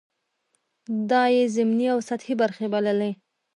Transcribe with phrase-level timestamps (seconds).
[1.09, 3.11] دا یې ضمني او سطحې برخې بللې.